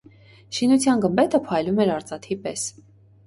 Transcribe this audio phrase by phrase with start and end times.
[0.59, 2.65] Շինության գմբեթը փայլում էր արծաթի պես։